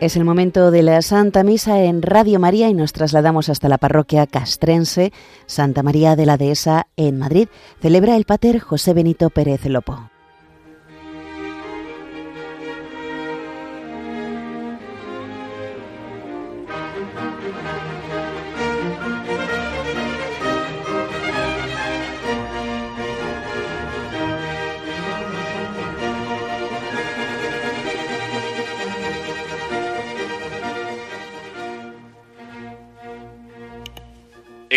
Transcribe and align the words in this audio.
Es 0.00 0.16
el 0.16 0.24
momento 0.24 0.70
de 0.70 0.84
la 0.84 1.02
Santa 1.02 1.42
Misa 1.42 1.82
en 1.82 2.02
Radio 2.02 2.38
María 2.38 2.68
y 2.68 2.74
nos 2.74 2.92
trasladamos 2.92 3.48
hasta 3.48 3.68
la 3.68 3.78
parroquia 3.78 4.28
castrense 4.28 5.12
Santa 5.46 5.82
María 5.82 6.14
de 6.14 6.24
la 6.24 6.36
Dehesa 6.36 6.86
en 6.96 7.18
Madrid. 7.18 7.48
Celebra 7.82 8.14
el 8.14 8.24
pater 8.24 8.60
José 8.60 8.94
Benito 8.94 9.28
Pérez 9.28 9.66
Lopo. 9.66 10.08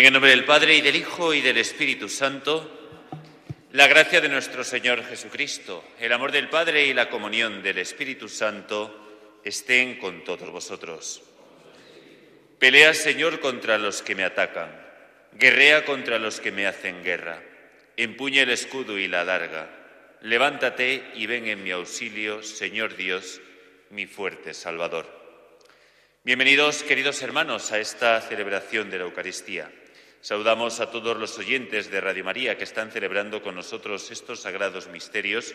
En 0.02 0.06
el 0.06 0.14
nombre 0.14 0.32
del 0.32 0.44
Padre 0.44 0.74
y 0.74 0.80
del 0.80 0.96
Hijo 0.96 1.32
y 1.32 1.40
del 1.42 1.58
Espíritu 1.58 2.08
Santo, 2.08 3.08
la 3.70 3.86
gracia 3.86 4.20
de 4.20 4.28
nuestro 4.28 4.64
Señor 4.64 5.04
Jesucristo, 5.04 5.84
el 6.00 6.12
amor 6.12 6.32
del 6.32 6.48
Padre 6.48 6.84
y 6.86 6.92
la 6.92 7.08
comunión 7.08 7.62
del 7.62 7.78
Espíritu 7.78 8.28
Santo 8.28 9.38
estén 9.44 10.00
con 10.00 10.24
todos 10.24 10.50
vosotros. 10.50 11.22
Pelea, 12.58 12.94
Señor, 12.94 13.38
contra 13.38 13.78
los 13.78 14.02
que 14.02 14.16
me 14.16 14.24
atacan, 14.24 14.74
guerrea 15.34 15.84
contra 15.84 16.18
los 16.18 16.40
que 16.40 16.50
me 16.50 16.66
hacen 16.66 17.04
guerra, 17.04 17.40
empuña 17.96 18.42
el 18.42 18.50
escudo 18.50 18.98
y 18.98 19.06
la 19.06 19.22
larga, 19.22 19.70
levántate 20.22 21.12
y 21.14 21.26
ven 21.26 21.46
en 21.46 21.62
mi 21.62 21.70
auxilio, 21.70 22.42
Señor 22.42 22.96
Dios, 22.96 23.40
mi 23.90 24.06
fuerte 24.06 24.52
Salvador. 24.52 25.06
Bienvenidos, 26.24 26.82
queridos 26.82 27.22
hermanos, 27.22 27.70
a 27.70 27.78
esta 27.78 28.20
celebración 28.20 28.90
de 28.90 28.98
la 28.98 29.04
Eucaristía. 29.04 29.70
Saludamos 30.22 30.78
a 30.78 30.88
todos 30.88 31.16
los 31.16 31.36
oyentes 31.40 31.90
de 31.90 32.00
Radio 32.00 32.22
María 32.22 32.56
que 32.56 32.62
están 32.62 32.92
celebrando 32.92 33.42
con 33.42 33.56
nosotros 33.56 34.08
estos 34.12 34.38
sagrados 34.38 34.86
misterios 34.86 35.52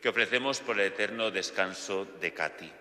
que 0.00 0.08
ofrecemos 0.08 0.60
por 0.60 0.80
el 0.80 0.86
eterno 0.86 1.30
descanso 1.30 2.06
de 2.18 2.32
Cati. 2.32 2.72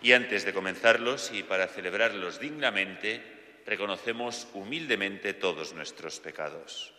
Y 0.00 0.12
antes 0.12 0.44
de 0.44 0.54
comenzarlos 0.54 1.32
y 1.32 1.42
para 1.42 1.66
celebrarlos 1.66 2.38
dignamente, 2.38 3.20
reconocemos 3.66 4.46
humildemente 4.54 5.34
todos 5.34 5.74
nuestros 5.74 6.20
pecados. 6.20 6.94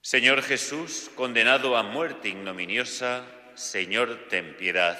Señor 0.00 0.42
Jesús, 0.42 1.12
condenado 1.14 1.76
a 1.76 1.84
muerte 1.84 2.28
ignominiosa, 2.28 3.24
Señor, 3.54 4.26
ten 4.28 4.56
piedad. 4.56 4.98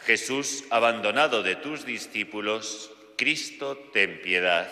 Jesús, 0.00 0.64
abandonado 0.70 1.42
de 1.42 1.56
tus 1.56 1.84
discípulos, 1.84 2.90
Cristo, 3.16 3.76
ten 3.92 4.20
piedad. 4.20 4.68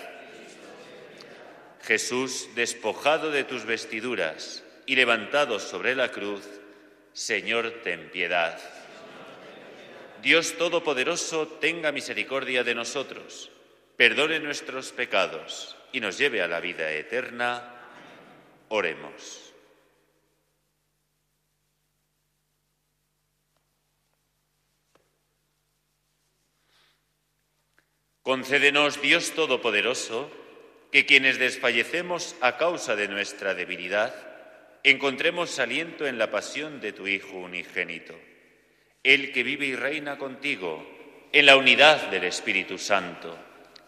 Jesús, 1.82 2.48
despojado 2.54 3.30
de 3.30 3.44
tus 3.44 3.64
vestiduras 3.64 4.64
y 4.86 4.96
levantado 4.96 5.60
sobre 5.60 5.94
la 5.94 6.10
cruz, 6.10 6.42
Señor, 7.12 7.80
ten 7.82 8.10
piedad. 8.10 8.58
Dios 10.22 10.56
Todopoderoso, 10.58 11.46
tenga 11.46 11.92
misericordia 11.92 12.62
de 12.62 12.74
nosotros, 12.74 13.50
perdone 13.96 14.38
nuestros 14.40 14.92
pecados 14.92 15.76
y 15.92 16.00
nos 16.00 16.18
lleve 16.18 16.42
a 16.42 16.48
la 16.48 16.60
vida 16.60 16.90
eterna. 16.92 17.76
Oremos. 18.68 19.49
Concédenos, 28.22 29.00
Dios 29.00 29.32
Todopoderoso, 29.32 30.30
que 30.92 31.06
quienes 31.06 31.38
desfallecemos 31.38 32.36
a 32.42 32.58
causa 32.58 32.94
de 32.94 33.08
nuestra 33.08 33.54
debilidad, 33.54 34.14
encontremos 34.82 35.58
aliento 35.58 36.06
en 36.06 36.18
la 36.18 36.30
pasión 36.30 36.80
de 36.80 36.92
tu 36.92 37.06
Hijo 37.06 37.38
unigénito, 37.38 38.14
el 39.02 39.32
que 39.32 39.42
vive 39.42 39.66
y 39.66 39.74
reina 39.74 40.18
contigo 40.18 40.86
en 41.32 41.46
la 41.46 41.56
unidad 41.56 42.10
del 42.10 42.24
Espíritu 42.24 42.76
Santo, 42.76 43.38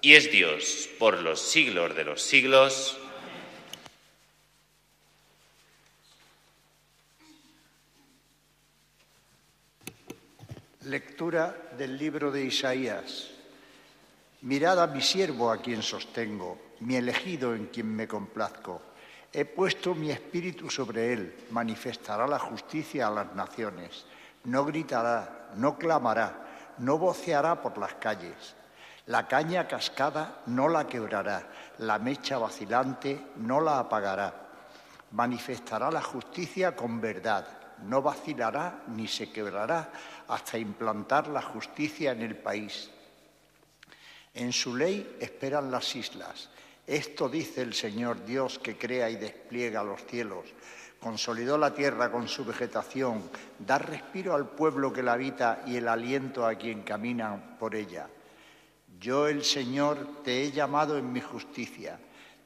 y 0.01 0.15
es 0.15 0.31
Dios 0.31 0.89
por 0.99 1.21
los 1.21 1.41
siglos 1.41 1.95
de 1.95 2.05
los 2.05 2.23
siglos. 2.23 2.99
Lectura 10.85 11.57
del 11.77 11.99
libro 11.99 12.31
de 12.31 12.45
Isaías. 12.45 13.32
Mirad 14.43 14.83
a 14.83 14.89
mi 14.89 15.01
siervo 15.01 15.53
a 15.53 15.59
quien 15.59 15.83
sostengo, 15.83 16.59
mi 16.81 16.97
elegido 16.97 17.55
en 17.55 17.67
quien 17.67 17.95
me 17.95 18.09
complazco. 18.09 18.83
He 19.33 19.45
puesto 19.45 19.95
mi 19.95 20.11
espíritu 20.11 20.69
sobre 20.69 21.13
él, 21.13 21.47
manifestará 21.51 22.27
la 22.27 22.41
justicia 22.41 23.07
a 23.07 23.11
las 23.13 23.37
naciones. 23.37 24.05
No 24.43 24.65
gritará, 24.65 25.53
no 25.55 25.79
clamará, 25.79 26.75
no 26.79 26.99
voceará 26.99 27.63
por 27.63 27.79
las 27.79 27.95
calles. 27.95 28.57
La 29.07 29.29
caña 29.29 29.69
cascada 29.69 30.43
no 30.47 30.69
la 30.69 30.89
quebrará, 30.89 31.47
la 31.79 32.01
mecha 32.01 32.37
vacilante 32.37 33.25
no 33.37 33.61
la 33.61 33.79
apagará. 33.79 34.35
Manifestará 35.13 35.89
la 35.89 36.03
justicia 36.03 36.75
con 36.75 37.01
verdad, 37.01 37.47
no 37.85 38.03
vacilará 38.03 38.83
ni 38.89 39.07
se 39.07 39.31
quebrará 39.31 39.93
hasta 40.27 40.59
implantar 40.59 41.29
la 41.29 41.43
justicia 41.43 42.11
en 42.11 42.23
el 42.23 42.37
país. 42.37 42.91
En 44.35 44.53
su 44.53 44.75
ley 44.75 45.17
esperan 45.21 45.71
las 45.71 45.95
islas. 45.95 46.49
Esto 46.87 47.29
dice 47.29 47.63
el 47.63 47.75
Señor 47.75 48.25
Dios 48.25 48.59
que 48.59 48.77
crea 48.77 49.11
y 49.11 49.17
despliega 49.17 49.85
los 49.85 50.05
cielos, 50.07 50.47
consolidó 51.01 51.59
la 51.59 51.75
tierra 51.75 52.11
con 52.11 52.29
su 52.29 52.45
vegetación, 52.45 53.23
da 53.59 53.79
respiro 53.79 54.35
al 54.35 54.49
pueblo 54.49 54.93
que 54.93 55.03
la 55.03 55.13
habita 55.13 55.63
y 55.67 55.77
el 55.77 55.87
aliento 55.87 56.47
a 56.47 56.55
quien 56.55 56.83
camina 56.83 57.57
por 57.59 57.75
ella. 57.75 58.09
Yo, 58.99 59.29
el 59.29 59.45
Señor, 59.45 60.23
te 60.25 60.43
he 60.43 60.51
llamado 60.51 60.97
en 60.97 61.13
mi 61.13 61.21
justicia, 61.21 61.99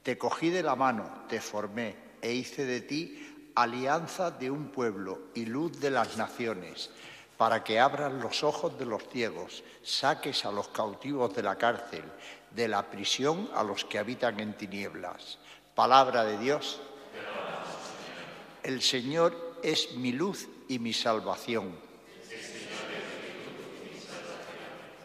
te 0.03 0.19
cogí 0.19 0.51
de 0.51 0.63
la 0.63 0.75
mano, 0.75 1.25
te 1.29 1.41
formé 1.41 1.95
e 2.21 2.33
hice 2.33 2.65
de 2.65 2.81
ti 2.81 3.53
alianza 3.55 4.31
de 4.31 4.51
un 4.51 4.69
pueblo 4.69 5.29
y 5.35 5.47
luz 5.47 5.81
de 5.81 5.91
las 5.91 6.17
naciones 6.17 6.91
para 7.37 7.63
que 7.63 7.79
abran 7.79 8.21
los 8.21 8.43
ojos 8.43 8.79
de 8.79 8.87
los 8.87 9.07
ciegos, 9.09 9.63
saques 9.83 10.45
a 10.45 10.53
los 10.53 10.69
cautivos 10.69 11.35
de 11.35 11.43
la 11.43 11.57
cárcel, 11.57 12.05
de 12.51 12.69
la 12.69 12.89
prisión 12.91 13.51
a 13.55 13.63
los 13.63 13.85
que 13.85 13.99
habitan 13.99 14.41
en 14.41 14.55
tinieblas. 14.55 15.39
Palabra 15.75 16.25
de 16.25 16.39
Dios. 16.39 16.81
El 18.63 18.81
Señor 18.81 19.59
es 19.63 19.93
mi 19.97 20.13
luz 20.13 20.49
y 20.69 20.79
mi 20.79 20.93
salvación. 20.93 21.77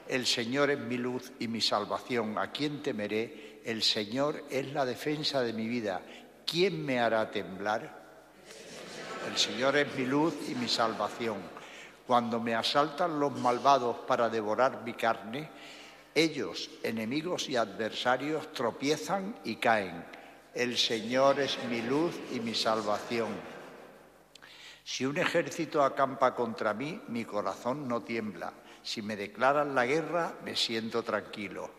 El 0.08 0.26
Señor 0.26 0.72
es 0.72 0.80
mi 0.80 0.98
luz 0.98 1.32
y 1.40 1.48
mi 1.48 1.62
salvación. 1.62 2.38
¿A 2.38 2.52
quién 2.52 2.82
temeré? 2.82 3.62
El 3.64 3.84
Señor 3.84 4.44
es 4.50 4.74
la 4.74 4.86
defensa 4.86 5.42
de 5.42 5.54
mi 5.54 5.68
vida. 5.68 6.02
¿Quién 6.46 6.86
me 6.86 7.00
hará 7.00 7.30
temblar? 7.32 8.02
El 9.30 9.38
Señor 9.38 9.78
es 9.78 9.94
mi 9.96 10.06
luz 10.06 10.34
y 10.50 10.56
mi 10.56 10.68
salvación. 10.68 11.38
Cuando 12.08 12.40
me 12.40 12.56
asaltan 12.56 13.20
los 13.20 13.32
malvados 13.40 13.98
para 14.08 14.30
devorar 14.30 14.84
mi 14.84 14.94
carne, 14.94 15.50
ellos, 16.14 16.70
enemigos 16.84 17.48
y 17.48 17.56
adversarios, 17.56 18.52
tropiezan 18.52 19.36
y 19.46 19.56
caen. 19.56 20.04
El 20.54 20.78
Señor 20.78 21.40
es 21.40 21.58
mi 21.70 21.82
luz 21.82 22.14
y 22.34 22.42
mi 22.42 22.54
salvación. 22.54 23.30
Si 24.84 25.06
un 25.06 25.18
ejército 25.18 25.84
acampa 25.84 26.36
contra 26.36 26.74
mí, 26.74 27.02
mi 27.08 27.24
corazón 27.24 27.88
no 27.88 28.02
tiembla. 28.02 28.52
Si 28.84 29.02
me 29.02 29.16
declaran 29.16 29.74
la 29.74 29.86
guerra, 29.86 30.34
me 30.44 30.56
siento 30.56 31.04
tranquilo. 31.04 31.70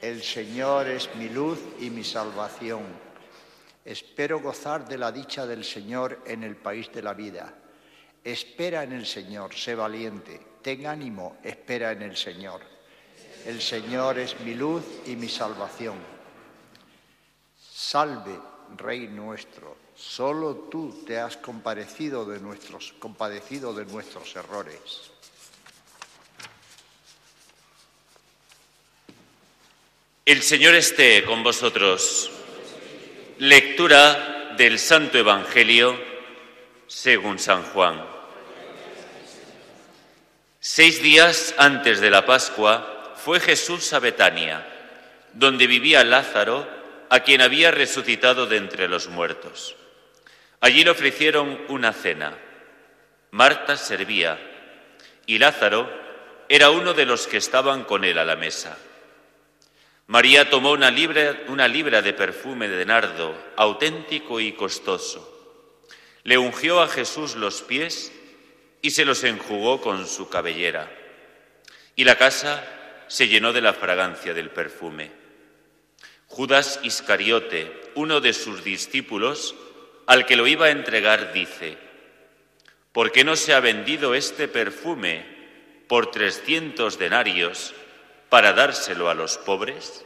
El 0.00 0.22
Señor 0.22 0.88
es 0.88 1.08
mi 1.16 1.30
luz 1.30 1.58
y 1.80 1.88
mi 1.88 2.04
salvación. 2.04 2.82
Espero 3.84 4.40
gozar 4.40 4.86
de 4.86 4.98
la 4.98 5.12
dicha 5.12 5.46
del 5.46 5.64
Señor 5.64 6.20
en 6.26 6.42
el 6.42 6.56
país 6.56 6.92
de 6.92 7.02
la 7.02 7.14
vida. 7.14 7.54
Espera 8.24 8.82
en 8.82 8.92
el 8.92 9.04
Señor, 9.04 9.54
sé 9.54 9.74
valiente, 9.74 10.40
ten 10.62 10.86
ánimo, 10.86 11.36
espera 11.44 11.92
en 11.92 12.00
el 12.00 12.16
Señor. 12.16 12.62
El 13.44 13.60
Señor 13.60 14.18
es 14.18 14.40
mi 14.40 14.54
luz 14.54 14.82
y 15.06 15.14
mi 15.14 15.28
salvación. 15.28 15.98
Salve, 17.60 18.40
Rey 18.78 19.08
nuestro, 19.08 19.76
solo 19.94 20.68
tú 20.70 21.04
te 21.06 21.18
has 21.18 21.36
compadecido 21.36 22.24
de 22.24 22.40
nuestros, 22.40 22.94
compadecido 22.98 23.74
de 23.74 23.84
nuestros 23.84 24.34
errores. 24.36 25.10
El 30.24 30.42
Señor 30.42 30.74
esté 30.74 31.22
con 31.24 31.42
vosotros. 31.42 32.30
Lectura 33.36 34.54
del 34.56 34.78
Santo 34.78 35.18
Evangelio 35.18 35.94
según 36.86 37.38
San 37.38 37.62
Juan. 37.62 38.13
Seis 40.66 41.02
días 41.02 41.54
antes 41.58 42.00
de 42.00 42.08
la 42.08 42.24
Pascua 42.24 43.12
fue 43.16 43.38
Jesús 43.38 43.92
a 43.92 43.98
Betania, 43.98 44.66
donde 45.34 45.66
vivía 45.66 46.02
Lázaro, 46.04 46.66
a 47.10 47.20
quien 47.20 47.42
había 47.42 47.70
resucitado 47.70 48.46
de 48.46 48.56
entre 48.56 48.88
los 48.88 49.08
muertos. 49.08 49.76
Allí 50.60 50.82
le 50.82 50.88
ofrecieron 50.88 51.60
una 51.68 51.92
cena. 51.92 52.38
Marta 53.30 53.76
servía 53.76 54.40
y 55.26 55.36
Lázaro 55.36 55.86
era 56.48 56.70
uno 56.70 56.94
de 56.94 57.04
los 57.04 57.26
que 57.26 57.36
estaban 57.36 57.84
con 57.84 58.02
él 58.02 58.16
a 58.16 58.24
la 58.24 58.34
mesa. 58.34 58.78
María 60.06 60.48
tomó 60.48 60.70
una 60.70 60.90
libra, 60.90 62.00
de 62.00 62.12
perfume 62.14 62.70
de 62.70 62.86
nardo, 62.86 63.36
auténtico 63.56 64.40
y 64.40 64.52
costoso. 64.52 65.30
Le 66.22 66.38
ungió 66.38 66.80
a 66.80 66.88
Jesús 66.88 67.34
los 67.34 67.60
pies 67.60 68.12
y 68.84 68.90
se 68.90 69.06
los 69.06 69.24
enjugó 69.24 69.80
con 69.80 70.06
su 70.06 70.28
cabellera. 70.28 70.92
Y 71.96 72.04
la 72.04 72.18
casa 72.18 72.62
se 73.08 73.28
llenó 73.28 73.54
de 73.54 73.62
la 73.62 73.72
fragancia 73.72 74.34
del 74.34 74.50
perfume. 74.50 75.10
Judas 76.26 76.80
Iscariote, 76.82 77.80
uno 77.94 78.20
de 78.20 78.34
sus 78.34 78.62
discípulos, 78.62 79.54
al 80.04 80.26
que 80.26 80.36
lo 80.36 80.46
iba 80.46 80.66
a 80.66 80.70
entregar, 80.70 81.32
dice, 81.32 81.78
¿por 82.92 83.10
qué 83.10 83.24
no 83.24 83.36
se 83.36 83.54
ha 83.54 83.60
vendido 83.60 84.14
este 84.14 84.48
perfume 84.48 85.24
por 85.88 86.10
trescientos 86.10 86.98
denarios 86.98 87.72
para 88.28 88.52
dárselo 88.52 89.08
a 89.08 89.14
los 89.14 89.38
pobres? 89.38 90.04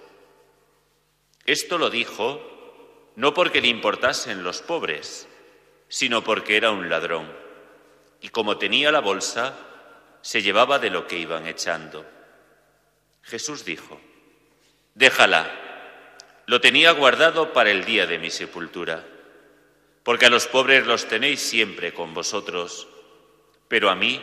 Esto 1.46 1.78
lo 1.78 1.90
dijo 1.90 3.10
no 3.16 3.34
porque 3.34 3.60
le 3.60 3.66
importasen 3.66 4.44
los 4.44 4.62
pobres, 4.62 5.26
sino 5.88 6.22
porque 6.22 6.56
era 6.56 6.70
un 6.70 6.88
ladrón. 6.88 7.47
Y 8.20 8.28
como 8.30 8.58
tenía 8.58 8.90
la 8.90 9.00
bolsa, 9.00 9.54
se 10.22 10.42
llevaba 10.42 10.78
de 10.78 10.90
lo 10.90 11.06
que 11.06 11.18
iban 11.18 11.46
echando. 11.46 12.04
Jesús 13.22 13.64
dijo, 13.64 14.00
déjala, 14.94 15.50
lo 16.46 16.60
tenía 16.60 16.92
guardado 16.92 17.52
para 17.52 17.70
el 17.70 17.84
día 17.84 18.06
de 18.06 18.18
mi 18.18 18.30
sepultura, 18.30 19.04
porque 20.02 20.26
a 20.26 20.30
los 20.30 20.46
pobres 20.46 20.86
los 20.86 21.06
tenéis 21.06 21.40
siempre 21.40 21.92
con 21.92 22.14
vosotros, 22.14 22.88
pero 23.68 23.90
a 23.90 23.94
mí 23.94 24.22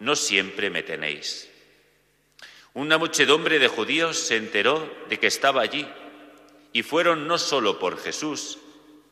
no 0.00 0.14
siempre 0.14 0.70
me 0.70 0.82
tenéis. 0.82 1.50
Una 2.74 2.98
muchedumbre 2.98 3.58
de 3.58 3.68
judíos 3.68 4.18
se 4.18 4.36
enteró 4.36 4.94
de 5.08 5.18
que 5.18 5.28
estaba 5.28 5.62
allí 5.62 5.88
y 6.74 6.82
fueron 6.82 7.26
no 7.26 7.38
solo 7.38 7.78
por 7.78 7.98
Jesús, 7.98 8.58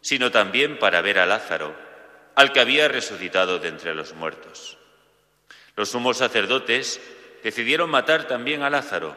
sino 0.02 0.30
también 0.30 0.78
para 0.78 1.00
ver 1.00 1.18
a 1.18 1.24
Lázaro, 1.24 1.74
al 2.34 2.52
que 2.52 2.60
había 2.60 2.88
resucitado 2.88 3.58
de 3.58 3.68
entre 3.68 3.94
los 3.94 4.14
muertos. 4.14 4.78
Los 5.76 5.90
sumos 5.90 6.18
sacerdotes 6.18 7.00
decidieron 7.42 7.90
matar 7.90 8.26
también 8.26 8.62
a 8.62 8.70
Lázaro, 8.70 9.16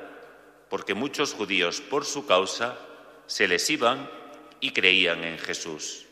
porque 0.70 0.94
muchos 0.94 1.34
judíos 1.34 1.82
por 1.82 2.06
su 2.06 2.26
causa 2.26 2.78
se 3.26 3.48
les 3.48 3.70
iban 3.70 4.10
y 4.60 4.72
creían 4.72 5.24
en 5.24 5.38
Jesús. 5.38 6.06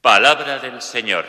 Palabra 0.00 0.58
del 0.58 0.80
Señor. 0.80 1.26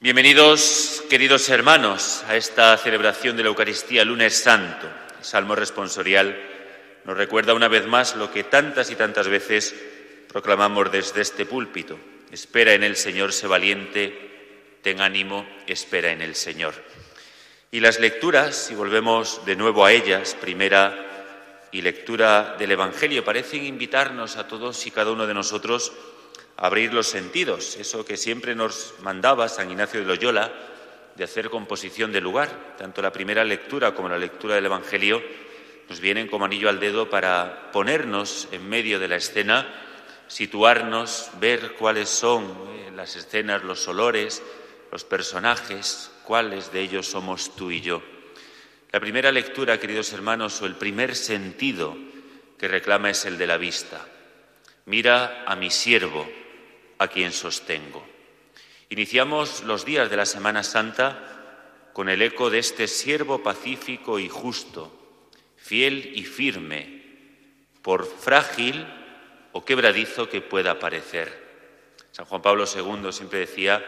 Bienvenidos, 0.00 1.02
queridos 1.10 1.48
hermanos, 1.48 2.22
a 2.28 2.36
esta 2.36 2.76
celebración 2.76 3.36
de 3.36 3.42
la 3.42 3.48
Eucaristía 3.48 4.04
lunes 4.04 4.40
santo. 4.40 4.88
Salmo 5.20 5.56
responsorial 5.56 6.57
nos 7.04 7.16
recuerda 7.16 7.54
una 7.54 7.68
vez 7.68 7.86
más 7.86 8.16
lo 8.16 8.30
que 8.32 8.44
tantas 8.44 8.90
y 8.90 8.96
tantas 8.96 9.28
veces 9.28 9.74
proclamamos 10.28 10.92
desde 10.92 11.22
este 11.22 11.46
púlpito. 11.46 11.98
Espera 12.30 12.74
en 12.74 12.82
el 12.82 12.96
Señor, 12.96 13.32
sé 13.32 13.46
valiente, 13.46 14.78
ten 14.82 15.00
ánimo, 15.00 15.46
espera 15.66 16.10
en 16.10 16.22
el 16.22 16.34
Señor. 16.34 16.74
Y 17.70 17.80
las 17.80 18.00
lecturas, 18.00 18.54
si 18.56 18.74
volvemos 18.74 19.44
de 19.44 19.56
nuevo 19.56 19.84
a 19.84 19.92
ellas, 19.92 20.36
primera 20.40 21.06
y 21.70 21.82
lectura 21.82 22.56
del 22.58 22.72
Evangelio, 22.72 23.24
parecen 23.24 23.64
invitarnos 23.64 24.36
a 24.36 24.48
todos 24.48 24.86
y 24.86 24.90
cada 24.90 25.10
uno 25.10 25.26
de 25.26 25.34
nosotros 25.34 25.92
abrir 26.56 26.92
los 26.92 27.06
sentidos, 27.06 27.76
eso 27.76 28.04
que 28.04 28.16
siempre 28.16 28.54
nos 28.54 28.94
mandaba 29.02 29.48
San 29.48 29.70
Ignacio 29.70 30.00
de 30.00 30.06
Loyola, 30.06 30.52
de 31.14 31.24
hacer 31.24 31.50
composición 31.50 32.12
de 32.12 32.20
lugar. 32.20 32.74
Tanto 32.78 33.02
la 33.02 33.12
primera 33.12 33.44
lectura 33.44 33.94
como 33.94 34.08
la 34.08 34.18
lectura 34.18 34.54
del 34.54 34.66
Evangelio 34.66 35.22
nos 35.88 36.00
vienen 36.00 36.28
como 36.28 36.44
anillo 36.44 36.68
al 36.68 36.80
dedo 36.80 37.08
para 37.08 37.70
ponernos 37.72 38.48
en 38.52 38.68
medio 38.68 38.98
de 38.98 39.08
la 39.08 39.16
escena, 39.16 39.66
situarnos, 40.26 41.30
ver 41.40 41.72
cuáles 41.74 42.10
son 42.10 42.44
eh, 42.44 42.90
las 42.94 43.16
escenas, 43.16 43.64
los 43.64 43.88
olores, 43.88 44.42
los 44.92 45.04
personajes, 45.04 46.10
cuáles 46.24 46.72
de 46.72 46.80
ellos 46.80 47.06
somos 47.06 47.56
tú 47.56 47.70
y 47.70 47.80
yo. 47.80 48.02
La 48.90 49.00
primera 49.00 49.32
lectura, 49.32 49.80
queridos 49.80 50.12
hermanos, 50.12 50.60
o 50.60 50.66
el 50.66 50.74
primer 50.74 51.16
sentido 51.16 51.96
que 52.58 52.68
reclama 52.68 53.10
es 53.10 53.24
el 53.24 53.38
de 53.38 53.46
la 53.46 53.56
vista. 53.56 54.06
Mira 54.86 55.44
a 55.46 55.56
mi 55.56 55.70
siervo, 55.70 56.28
a 56.98 57.08
quien 57.08 57.32
sostengo. 57.32 58.06
Iniciamos 58.90 59.62
los 59.64 59.84
días 59.84 60.10
de 60.10 60.16
la 60.16 60.26
Semana 60.26 60.62
Santa 60.62 61.90
con 61.92 62.08
el 62.08 62.22
eco 62.22 62.50
de 62.50 62.58
este 62.58 62.88
siervo 62.88 63.42
pacífico 63.42 64.18
y 64.18 64.28
justo, 64.28 64.97
fiel 65.68 66.12
y 66.14 66.24
firme, 66.24 67.02
por 67.82 68.06
frágil 68.06 68.86
o 69.52 69.66
quebradizo 69.66 70.26
que 70.26 70.40
pueda 70.40 70.78
parecer. 70.78 71.28
San 72.10 72.24
Juan 72.24 72.40
Pablo 72.40 72.64
II 72.64 73.12
siempre 73.12 73.40
decía, 73.40 73.84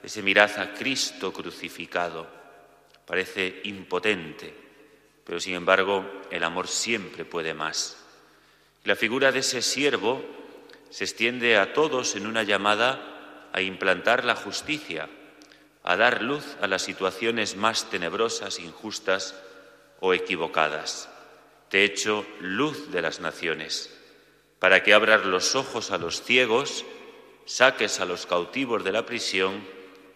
ese 0.00 0.22
mirad 0.22 0.56
a 0.60 0.74
Cristo 0.74 1.32
crucificado, 1.32 2.28
parece 3.04 3.62
impotente, 3.64 4.54
pero 5.24 5.40
sin 5.40 5.54
embargo 5.54 6.06
el 6.30 6.44
amor 6.44 6.68
siempre 6.68 7.24
puede 7.24 7.52
más. 7.52 7.96
la 8.84 8.94
figura 8.94 9.32
de 9.32 9.40
ese 9.40 9.60
siervo 9.60 10.24
se 10.88 11.02
extiende 11.02 11.58
a 11.58 11.72
todos 11.72 12.14
en 12.14 12.28
una 12.28 12.44
llamada 12.44 13.48
a 13.52 13.60
implantar 13.60 14.24
la 14.24 14.36
justicia, 14.36 15.08
a 15.82 15.96
dar 15.96 16.22
luz 16.22 16.56
a 16.60 16.68
las 16.68 16.82
situaciones 16.82 17.56
más 17.56 17.90
tenebrosas, 17.90 18.60
injustas 18.60 19.34
o 20.00 20.14
equivocadas. 20.14 21.08
Te 21.68 21.84
hecho 21.84 22.26
luz 22.40 22.90
de 22.90 23.02
las 23.02 23.20
naciones, 23.20 23.94
para 24.58 24.82
que 24.82 24.94
abras 24.94 25.24
los 25.24 25.54
ojos 25.54 25.90
a 25.90 25.98
los 25.98 26.22
ciegos, 26.22 26.84
saques 27.44 28.00
a 28.00 28.04
los 28.04 28.26
cautivos 28.26 28.84
de 28.84 28.92
la 28.92 29.06
prisión 29.06 29.62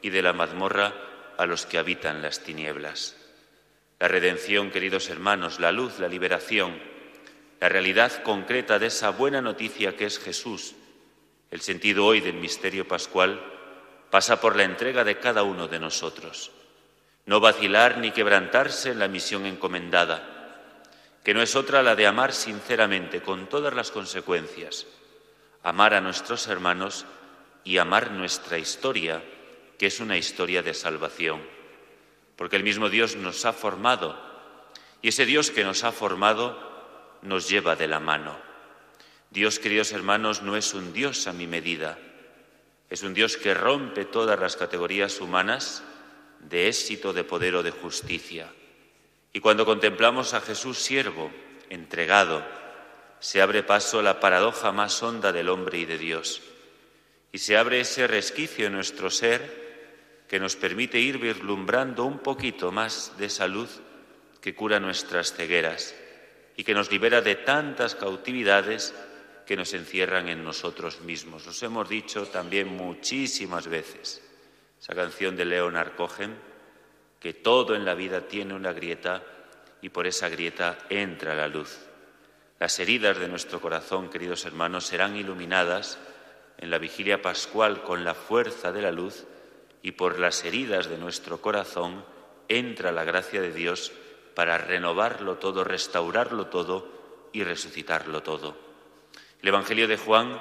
y 0.01 0.11
de 0.11 0.23
la 0.23 0.33
mazmorra 0.33 0.95
a 1.39 1.47
los 1.47 1.67
que 1.67 1.79
habitan 1.79 2.23
las 2.23 2.41
tinieblas. 2.41 3.17
La 3.99 4.09
redención, 4.09 4.71
queridos 4.71 5.09
hermanos, 5.11 5.61
la 5.61 5.73
luz, 5.73 5.99
la 5.99 6.09
liberación, 6.09 6.77
la 7.61 7.69
realidad 7.69 8.23
concreta 8.23 8.79
de 8.79 8.87
esa 8.87 9.11
buena 9.11 9.41
noticia 9.41 9.97
que 9.97 10.07
es 10.07 10.19
Jesús. 10.19 10.75
El 11.51 11.61
sentido 11.61 12.07
hoy 12.07 12.21
del 12.21 12.35
misterio 12.35 12.89
pascual 12.89 13.41
pasa 14.11 14.41
por 14.41 14.57
la 14.57 14.65
entrega 14.65 15.05
de 15.05 15.19
cada 15.19 15.43
uno 15.43 15.69
de 15.69 15.79
nosotros. 15.79 16.51
No 17.27 17.41
vacilar 17.41 17.99
ni 17.99 18.11
quebrantarse 18.11 18.91
en 18.91 18.99
la 18.99 19.09
misión 19.09 19.47
encomendada, 19.47 20.33
que 21.23 21.35
no 21.35 21.43
es 21.43 21.55
otra 21.55 21.83
la 21.83 21.95
de 21.95 22.07
amar 22.07 22.33
sinceramente, 22.33 23.23
con 23.23 23.49
todas 23.49 23.73
las 23.75 23.91
consecuencias, 23.91 24.87
amar 25.63 25.95
a 25.95 26.01
nuestros 26.01 26.49
hermanos 26.49 27.07
y 27.65 27.79
amar 27.79 28.11
nuestra 28.11 28.59
historia, 28.59 29.23
que 29.79 29.87
es 29.87 30.01
una 30.01 30.17
historia 30.17 30.63
de 30.63 30.75
salvación, 30.75 31.41
porque 32.37 32.57
el 32.57 32.65
mismo 32.65 32.89
Dios 32.89 33.17
nos 33.17 33.45
ha 33.45 33.53
formado 33.53 34.17
y 35.01 35.09
ese 35.09 35.27
Dios 35.27 35.51
que 35.51 35.65
nos 35.65 35.85
ha 35.85 35.93
formado 35.93 36.57
nos 37.23 37.49
lleva 37.49 37.77
de 37.77 37.89
la 37.89 38.01
mano. 38.01 38.37
Dios, 39.31 39.59
queridos 39.59 39.93
hermanos, 39.93 40.43
no 40.43 40.57
es 40.57 40.75
un 40.75 40.93
Dios 40.93 41.27
a 41.27 41.33
mi 41.33 41.47
medida, 41.47 41.99
es 42.91 43.03
un 43.03 43.15
Dios 43.15 43.37
que 43.37 43.55
rompe 43.55 44.05
todas 44.05 44.39
las 44.39 44.57
categorías 44.57 45.21
humanas 45.21 45.83
de 46.43 46.69
éxito, 46.69 47.13
de 47.13 47.25
poder 47.25 47.55
o 47.55 47.63
de 47.63 47.71
justicia. 47.71 48.53
Y 49.33 49.41
cuando 49.41 49.65
contemplamos 49.65 50.35
a 50.35 50.41
Jesús 50.41 50.79
siervo, 50.79 51.31
entregado, 51.71 52.45
se 53.21 53.41
abre 53.41 53.63
paso 53.63 54.03
la 54.03 54.21
paradoja 54.21 54.73
más 54.73 55.03
honda 55.03 55.33
del 55.33 55.49
hombre 55.49 55.79
y 55.79 55.85
de 55.85 55.97
Dios. 55.97 56.43
Y 57.33 57.39
se 57.39 57.57
abre 57.57 57.81
ese 57.81 58.07
resquicio 58.07 58.67
en 58.67 58.75
nuestro 58.75 59.11
ser 59.11 59.63
que 60.29 60.41
nos 60.41 60.57
permite 60.57 60.99
ir 60.99 61.19
vislumbrando 61.19 62.05
un 62.05 62.19
poquito 62.19 62.73
más 62.73 63.13
de 63.19 63.27
esa 63.27 63.47
luz 63.47 63.81
que 64.41 64.55
cura 64.55 64.81
nuestras 64.81 65.33
cegueras 65.33 65.95
y 66.57 66.65
que 66.65 66.75
nos 66.75 66.91
libera 66.91 67.23
de 67.23 67.37
tantas 67.37 67.95
cautividades 67.95 68.93
que 69.47 69.57
nos 69.57 69.73
encierran 69.73 70.29
en 70.29 70.45
nosotros 70.45 71.01
mismos. 71.01 71.47
Los 71.47 71.63
hemos 71.63 71.89
dicho 71.89 72.27
también 72.27 72.69
muchísimas 72.69 73.67
veces. 73.69 74.23
Esa 74.83 74.97
canción 74.97 75.37
de 75.37 75.45
Leonard 75.45 75.95
Cohen, 75.95 76.37
que 77.21 77.33
todo 77.35 77.77
en 77.77 77.85
la 77.85 77.95
vida 77.95 78.23
tiene 78.23 78.53
una 78.53 78.73
grieta 78.73 79.23
y 79.81 79.91
por 79.91 80.09
esa 80.09 80.29
grieta 80.29 80.77
entra 80.91 81.37
la 81.37 81.47
luz. 81.47 81.87
Las 82.59 82.81
heridas 82.81 83.17
de 83.21 83.29
nuestro 83.29 83.61
corazón, 83.61 84.11
queridos 84.11 84.45
hermanos, 84.45 84.85
serán 84.85 85.15
iluminadas 85.15 86.01
en 86.59 86.69
la 86.69 86.79
vigilia 86.79 87.23
pascual 87.23 87.85
con 87.85 88.03
la 88.03 88.15
fuerza 88.15 88.73
de 88.73 88.83
la 88.83 88.91
luz 88.91 89.25
y 89.85 89.93
por 89.93 90.19
las 90.19 90.45
heridas 90.45 90.89
de 90.89 90.99
nuestro 90.99 91.41
corazón 91.41 92.05
entra 92.49 92.91
la 92.91 93.05
gracia 93.05 93.41
de 93.41 93.53
Dios 93.53 93.93
para 94.35 94.59
renovarlo 94.59 95.37
todo, 95.37 95.63
restaurarlo 95.63 96.49
todo 96.49 97.29
y 97.33 97.45
resucitarlo 97.45 98.25
todo. 98.25 98.57
El 99.43 99.47
Evangelio 99.47 99.87
de 99.87 99.97
Juan 99.97 100.41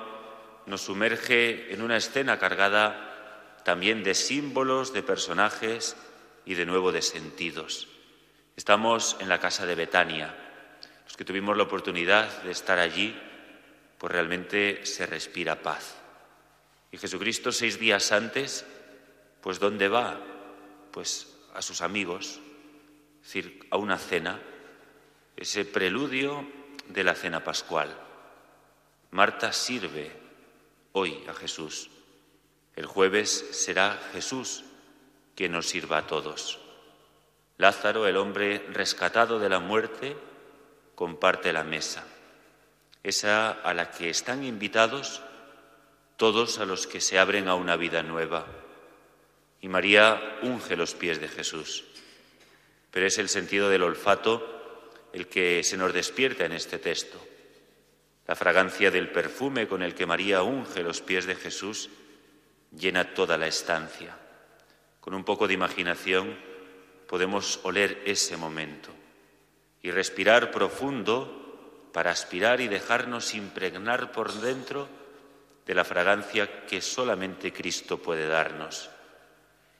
nos 0.66 0.82
sumerge 0.82 1.72
en 1.72 1.84
una 1.84 1.98
escena 1.98 2.40
cargada 2.40 3.11
también 3.64 4.04
de 4.04 4.16
símbolos, 4.16 4.94
de 4.94 5.04
personajes 5.04 5.96
y 6.46 6.56
de 6.56 6.66
nuevo 6.66 6.92
de 6.92 7.02
sentidos. 7.02 7.88
Estamos 8.56 9.18
en 9.20 9.30
la 9.30 9.40
casa 9.40 9.66
de 9.66 9.76
Betania. 9.76 10.36
Los 11.06 11.18
que 11.18 11.26
tuvimos 11.26 11.58
la 11.58 11.64
oportunidad 11.64 12.44
de 12.44 12.52
estar 12.52 12.80
allí, 12.80 13.18
pues 13.98 14.12
realmente 14.12 14.86
se 14.86 15.06
respira 15.06 15.62
paz. 15.62 15.96
Y 16.92 16.98
Jesucristo 16.98 17.52
seis 17.52 17.80
días 17.80 18.12
antes, 18.12 18.66
pues 19.42 19.60
¿dónde 19.60 19.88
va? 19.88 20.20
Pues 20.92 21.38
a 21.54 21.62
sus 21.62 21.82
amigos, 21.82 22.40
es 23.22 23.28
decir, 23.28 23.68
a 23.70 23.78
una 23.78 23.98
cena, 23.98 24.42
ese 25.36 25.66
preludio 25.66 26.46
de 26.90 27.04
la 27.04 27.16
cena 27.16 27.44
pascual. 27.44 27.96
Marta 29.12 29.54
sirve 29.54 30.12
hoy 30.94 31.24
a 31.28 31.34
Jesús. 31.34 31.90
El 32.76 32.86
jueves 32.86 33.48
será 33.52 34.00
Jesús 34.14 34.64
quien 35.36 35.52
nos 35.52 35.68
sirva 35.68 36.00
a 36.00 36.08
todos. 36.08 36.60
Lázaro, 37.58 38.08
el 38.08 38.18
hombre 38.18 38.66
rescatado 38.70 39.40
de 39.40 39.50
la 39.50 39.60
muerte, 39.60 40.16
comparte 40.96 41.54
la 41.54 41.64
mesa, 41.64 42.04
esa 43.04 43.52
a 43.52 43.74
la 43.74 43.92
que 43.92 44.10
están 44.10 44.44
invitados 44.44 45.22
todos 46.18 46.60
a 46.60 46.66
los 46.66 46.86
que 46.86 47.02
se 47.02 47.18
abren 47.18 47.48
a 47.48 47.56
una 47.56 47.76
vida 47.76 48.04
nueva. 48.04 48.46
Y 49.62 49.68
María 49.70 50.40
unge 50.44 50.76
los 50.76 50.94
pies 50.94 51.20
de 51.20 51.28
Jesús. 51.28 51.84
Pero 52.92 53.08
es 53.08 53.18
el 53.18 53.30
sentido 53.30 53.70
del 53.70 53.84
olfato 53.84 54.92
el 55.14 55.28
que 55.28 55.64
se 55.64 55.78
nos 55.78 55.94
despierta 55.94 56.46
en 56.46 56.52
este 56.52 56.78
texto. 56.78 57.20
La 58.28 58.36
fragancia 58.36 58.92
del 58.92 59.10
perfume 59.10 59.68
con 59.68 59.82
el 59.82 59.96
que 59.96 60.06
María 60.06 60.44
unge 60.44 60.84
los 60.84 61.02
pies 61.02 61.26
de 61.26 61.36
Jesús 61.36 61.90
llena 62.72 63.14
toda 63.14 63.38
la 63.38 63.48
estancia. 63.48 64.16
Con 65.00 65.14
un 65.14 65.24
poco 65.24 65.48
de 65.48 65.54
imaginación 65.54 66.38
podemos 67.08 67.60
oler 67.64 68.02
ese 68.06 68.38
momento 68.38 68.90
y 69.82 69.92
respirar 69.92 70.52
profundo 70.52 71.90
para 71.92 72.12
aspirar 72.12 72.62
y 72.62 72.68
dejarnos 72.68 73.34
impregnar 73.34 74.12
por 74.12 74.32
dentro 74.34 74.88
de 75.66 75.76
la 75.76 75.84
fragancia 75.84 76.66
que 76.66 76.82
solamente 76.82 77.52
Cristo 77.52 77.98
puede 77.98 78.28
darnos. 78.28 78.90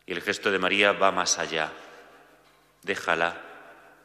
Y 0.06 0.12
el 0.12 0.22
gesto 0.22 0.52
de 0.52 0.60
María 0.60 0.92
va 0.92 1.12
más 1.12 1.40
allá. 1.40 1.72
Déjala, 2.84 3.42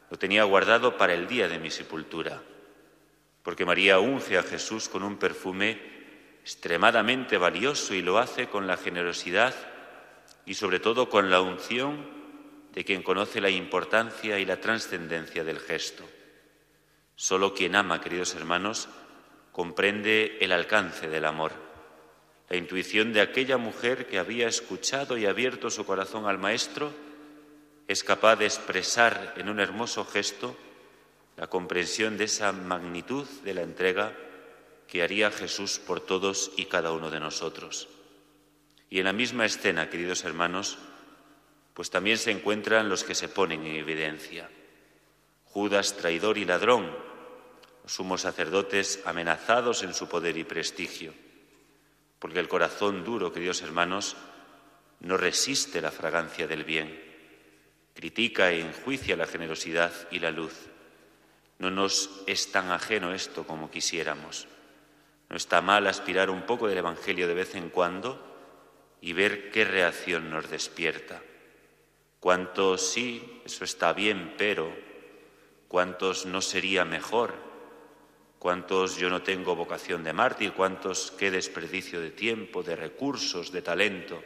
lo 0.09 0.17
tenía 0.17 0.43
guardado 0.43 0.97
para 0.97 1.13
el 1.13 1.27
día 1.27 1.47
de 1.47 1.59
mi 1.59 1.69
sepultura, 1.69 2.41
porque 3.43 3.65
María 3.65 3.99
unge 3.99 4.37
a 4.37 4.43
Jesús 4.43 4.87
con 4.87 5.03
un 5.03 5.17
perfume 5.17 5.96
extremadamente 6.47 7.37
valioso 7.37 7.93
y 7.93 8.01
lo 8.01 8.19
hace 8.19 8.47
con 8.47 8.67
la 8.67 8.77
generosidad 8.77 9.53
y 10.45 10.53
sobre 10.53 10.79
todo 10.79 11.09
con 11.09 11.29
la 11.29 11.41
unción 11.41 12.07
de 12.73 12.85
quien 12.85 13.03
conoce 13.03 13.41
la 13.41 13.49
importancia 13.49 14.39
y 14.39 14.45
la 14.45 14.61
trascendencia 14.61 15.43
del 15.43 15.59
gesto. 15.59 16.05
Solo 17.17 17.53
quien 17.53 17.75
ama, 17.75 17.99
queridos 17.99 18.33
hermanos, 18.33 18.87
comprende 19.51 20.37
el 20.39 20.53
alcance 20.53 21.09
del 21.09 21.25
amor. 21.25 21.51
La 22.47 22.55
intuición 22.55 23.11
de 23.11 23.19
aquella 23.19 23.57
mujer 23.57 24.07
que 24.07 24.17
había 24.17 24.47
escuchado 24.47 25.17
y 25.17 25.25
abierto 25.25 25.69
su 25.69 25.85
corazón 25.85 26.27
al 26.27 26.37
Maestro 26.37 26.93
es 27.89 28.05
capaz 28.05 28.37
de 28.37 28.45
expresar 28.45 29.33
en 29.35 29.49
un 29.49 29.59
hermoso 29.59 30.05
gesto 30.05 30.55
la 31.35 31.47
comprensión 31.47 32.17
de 32.17 32.23
esa 32.23 32.53
magnitud 32.53 33.27
de 33.43 33.53
la 33.53 33.63
entrega 33.63 34.13
que 34.87 35.03
haría 35.03 35.31
Jesús 35.31 35.79
por 35.79 35.99
todos 35.99 36.51
y 36.55 36.65
cada 36.65 36.91
uno 36.91 37.09
de 37.09 37.19
nosotros. 37.19 37.87
Y 38.89 38.99
en 38.99 39.05
la 39.05 39.13
misma 39.13 39.45
escena, 39.45 39.89
queridos 39.89 40.23
hermanos, 40.23 40.77
pues 41.73 41.89
también 41.89 42.17
se 42.17 42.31
encuentran 42.31 42.89
los 42.89 43.03
que 43.03 43.15
se 43.15 43.27
ponen 43.27 43.65
en 43.65 43.75
evidencia. 43.75 44.49
Judas, 45.45 45.97
traidor 45.97 46.37
y 46.37 46.45
ladrón, 46.45 46.89
los 47.83 47.93
sumos 47.93 48.21
sacerdotes 48.21 49.01
amenazados 49.05 49.83
en 49.83 49.93
su 49.93 50.07
poder 50.07 50.37
y 50.37 50.43
prestigio, 50.43 51.13
porque 52.19 52.39
el 52.39 52.47
corazón 52.47 53.03
duro, 53.03 53.31
queridos 53.31 53.61
hermanos, 53.61 54.15
no 55.01 55.17
resiste 55.17 55.81
la 55.81 55.91
fragancia 55.91 56.47
del 56.47 56.63
bien, 56.63 56.99
critica 57.93 58.51
e 58.51 58.61
enjuicia 58.61 59.17
la 59.17 59.27
generosidad 59.27 59.91
y 60.11 60.19
la 60.19 60.31
luz. 60.31 60.53
No 61.59 61.71
nos 61.71 62.23
es 62.25 62.51
tan 62.51 62.71
ajeno 62.71 63.13
esto 63.13 63.45
como 63.45 63.69
quisiéramos. 63.69 64.47
No 65.29 65.35
está 65.35 65.61
mal 65.61 65.87
aspirar 65.87 66.29
un 66.29 66.43
poco 66.43 66.67
del 66.67 66.77
Evangelio 66.77 67.27
de 67.27 67.33
vez 67.33 67.55
en 67.55 67.69
cuando 67.69 68.23
y 69.01 69.13
ver 69.13 69.51
qué 69.51 69.65
reacción 69.65 70.29
nos 70.29 70.49
despierta. 70.49 71.21
Cuántos 72.19 72.89
sí, 72.89 73.41
eso 73.45 73.63
está 73.63 73.93
bien, 73.93 74.35
pero 74.37 74.73
cuántos 75.67 76.25
no 76.25 76.41
sería 76.41 76.85
mejor, 76.85 77.35
cuántos 78.39 78.97
yo 78.97 79.09
no 79.09 79.21
tengo 79.21 79.55
vocación 79.55 80.03
de 80.03 80.13
mártir, 80.13 80.53
cuántos 80.53 81.11
qué 81.11 81.29
desperdicio 81.29 81.99
de 81.99 82.11
tiempo, 82.11 82.63
de 82.63 82.75
recursos, 82.75 83.51
de 83.51 83.61
talento, 83.61 84.23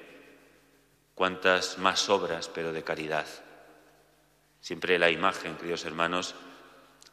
cuántas 1.15 1.77
más 1.77 2.10
obras, 2.10 2.48
pero 2.48 2.72
de 2.72 2.84
caridad. 2.84 3.27
Siempre 4.62 5.00
la 5.00 5.10
imagen, 5.10 5.55
queridos 5.55 5.86
hermanos, 5.86 6.36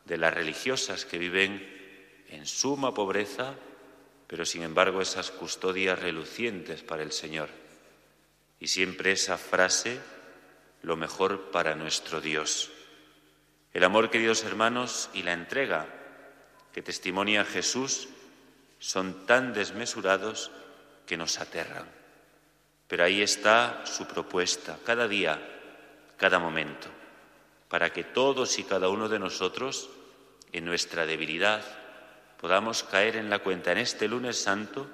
de 0.05 0.19
las 0.19 0.35
religiosas 0.35 1.05
que 1.05 1.19
viven 1.19 2.25
en 2.29 2.47
suma 2.47 2.93
pobreza, 2.95 3.55
pero 4.29 4.45
sin 4.45 4.63
embargo 4.63 5.01
esas 5.01 5.31
custodias 5.31 5.99
relucientes 5.99 6.83
para 6.83 7.03
el 7.03 7.13
Señor. 7.13 7.49
Y 8.61 8.69
siempre 8.69 9.11
esa 9.11 9.39
frase, 9.39 9.99
lo 10.83 10.97
mejor 10.97 11.51
para 11.51 11.75
nuestro 11.75 12.21
Dios. 12.21 12.71
El 13.73 13.85
amor, 13.85 14.11
queridos 14.11 14.45
hermanos, 14.45 15.09
y 15.15 15.23
la 15.23 15.33
entrega 15.33 15.87
que 16.73 16.83
testimonia 16.83 17.45
Jesús 17.45 18.09
son 18.79 19.27
tan 19.27 19.55
desmesurados 19.55 20.51
que 21.07 21.17
nos 21.17 21.41
aterran. 21.41 21.89
Pero 22.87 23.05
ahí 23.05 23.23
está 23.23 23.83
su 23.87 24.07
propuesta, 24.07 24.79
cada 24.85 25.09
día, 25.09 25.41
cada 26.19 26.39
momento, 26.39 26.89
para 27.69 27.93
que 27.93 28.05
todos 28.05 28.59
y 28.59 28.65
cada 28.65 28.91
uno 28.91 29.09
de 29.09 29.19
nosotros, 29.19 29.89
en 30.53 30.65
nuestra 30.65 31.07
debilidad, 31.07 31.63
podamos 32.41 32.83
caer 32.85 33.17
en 33.17 33.31
la 33.31 33.41
cuenta 33.41 33.73
en 33.73 33.79
este 33.79 34.09
lunes 34.09 34.41
santo 34.41 34.89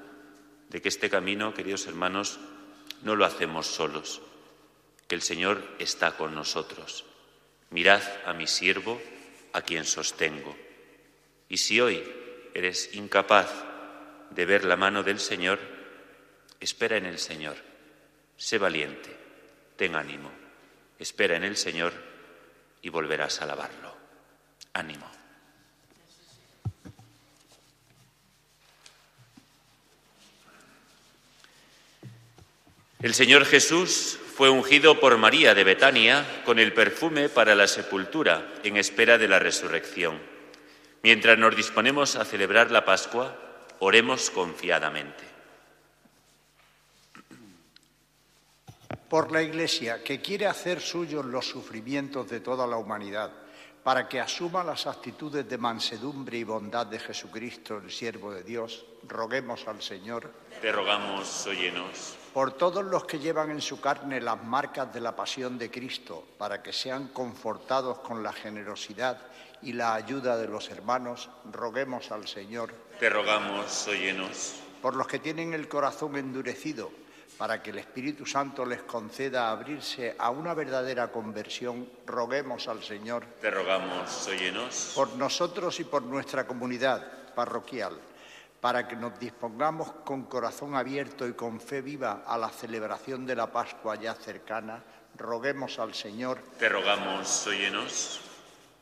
de 0.69 0.83
que 0.83 0.89
este 0.89 1.11
camino, 1.11 1.55
queridos 1.55 1.87
hermanos, 1.87 2.41
no 3.03 3.17
lo 3.17 3.25
hacemos 3.25 3.67
solos, 3.67 4.23
que 5.07 5.15
el 5.15 5.23
Señor 5.23 5.63
está 5.79 6.17
con 6.17 6.35
nosotros. 6.35 7.05
Mirad 7.71 8.03
a 8.27 8.33
mi 8.33 8.47
siervo, 8.47 9.01
a 9.53 9.63
quien 9.63 9.85
sostengo. 9.85 10.57
Y 11.49 11.59
si 11.59 11.81
hoy 11.81 12.03
eres 12.55 12.95
incapaz 12.95 13.51
de 14.31 14.47
ver 14.47 14.65
la 14.65 14.77
mano 14.77 15.03
del 15.03 15.21
Señor, 15.21 15.59
espera 16.61 16.97
en 16.97 17.07
el 17.07 17.19
Señor, 17.19 17.57
sé 18.37 18.59
valiente, 18.59 19.15
ten 19.77 19.95
ánimo, 19.95 20.31
espera 20.99 21.37
en 21.37 21.45
el 21.45 21.57
Señor 21.57 21.93
y 22.83 22.89
volverás 22.89 23.41
a 23.41 23.45
alabarlo. 23.45 23.95
Ánimo. 24.73 25.24
El 33.05 33.13
Señor 33.13 33.45
Jesús 33.45 34.19
fue 34.35 34.49
ungido 34.49 34.99
por 34.99 35.19
María 35.19 35.55
de 35.55 35.63
Betania 35.63 36.41
con 36.47 36.59
el 36.59 36.73
perfume 36.73 37.29
para 37.29 37.55
la 37.55 37.67
sepultura 37.67 38.55
en 38.63 38.79
espera 38.79 39.19
de 39.19 39.29
la 39.29 39.39
resurrección. 39.39 40.19
Mientras 41.03 41.37
nos 41.37 41.55
disponemos 41.55 42.17
a 42.17 42.25
celebrar 42.25 42.71
la 42.71 42.87
Pascua, 42.87 43.37
oremos 43.81 44.31
confiadamente. 44.31 45.23
Por 49.11 49.33
la 49.33 49.43
Iglesia, 49.43 50.03
que 50.03 50.23
quiere 50.23 50.47
hacer 50.47 50.81
suyos 50.81 51.27
los 51.27 51.47
sufrimientos 51.47 52.31
de 52.31 52.41
toda 52.41 52.67
la 52.67 52.79
humanidad, 52.79 53.31
para 53.85 54.09
que 54.09 54.19
asuma 54.19 54.65
las 54.65 54.87
actitudes 54.87 55.47
de 55.47 55.59
mansedumbre 55.59 56.39
y 56.39 56.43
bondad 56.43 56.87
de 56.87 56.99
Jesucristo, 56.99 57.77
el 57.77 57.91
siervo 57.91 58.33
de 58.33 58.43
Dios, 58.43 58.87
roguemos 59.07 59.69
al 59.69 59.83
Señor. 59.83 60.33
Te 60.63 60.73
rogamos, 60.73 61.47
óyenos. 61.47 62.17
Por 62.33 62.53
todos 62.53 62.83
los 62.83 63.05
que 63.05 63.19
llevan 63.19 63.51
en 63.51 63.61
su 63.61 63.83
carne 63.83 64.23
las 64.23 64.43
marcas 64.43 64.93
de 64.93 65.03
la 65.03 65.15
pasión 65.15 65.59
de 65.59 65.71
Cristo, 65.71 66.27
para 66.39 66.63
que 66.63 66.73
sean 66.73 67.09
confortados 67.09 67.99
con 67.99 68.23
la 68.23 68.33
generosidad 68.33 69.19
y 69.61 69.75
la 69.75 69.95
ayuda 69.95 70.39
de 70.39 70.49
los 70.49 70.71
hermanos, 70.71 71.29
roguemos 71.53 72.11
al 72.11 72.27
Señor. 72.27 72.73
Te 72.99 73.11
rogamos, 73.11 73.87
óyenos. 73.87 74.55
Por 74.81 74.97
los 74.97 75.07
que 75.07 75.19
tienen 75.19 75.53
el 75.53 75.69
corazón 75.69 76.17
endurecido, 76.17 76.91
para 77.39 77.63
que 77.63 77.71
el 77.71 77.79
Espíritu 77.79 78.25
Santo 78.25 78.65
les 78.65 78.83
conceda 78.83 79.51
abrirse 79.51 80.15
a 80.19 80.31
una 80.31 80.55
verdadera 80.55 81.11
conversión, 81.11 81.89
roguemos 82.07 82.69
al 82.69 82.83
Señor. 82.83 83.25
Te 83.41 83.51
rogamos, 83.51 84.29
óyenos. 84.29 84.93
Por 84.95 85.17
nosotros 85.17 85.79
y 85.81 85.85
por 85.85 86.03
nuestra 86.03 86.47
comunidad 86.47 87.33
parroquial, 87.35 87.99
para 88.61 88.87
que 88.87 88.97
nos 88.97 89.19
dispongamos 89.19 89.91
con 90.05 90.25
corazón 90.25 90.77
abierto 90.77 91.27
y 91.27 91.35
con 91.35 91.61
fe 91.61 91.83
viva 91.83 92.23
a 92.27 92.39
la 92.39 92.51
celebración 92.51 93.27
de 93.27 93.37
la 93.37 93.53
Pascua 93.53 93.97
ya 93.97 94.15
cercana, 94.15 94.83
roguemos 95.17 95.79
al 95.79 95.95
Señor. 95.95 96.39
Te 96.59 96.69
rogamos, 96.69 97.47
óyenos. 97.47 98.21